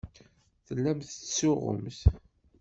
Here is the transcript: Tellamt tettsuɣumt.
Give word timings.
Tellamt 0.65 1.07
tettsuɣumt. 1.09 1.99